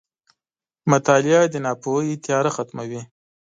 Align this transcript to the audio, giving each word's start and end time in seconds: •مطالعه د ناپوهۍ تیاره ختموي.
•مطالعه 0.91 1.43
د 1.49 1.55
ناپوهۍ 1.65 2.13
تیاره 2.25 2.51
ختموي. 2.57 3.01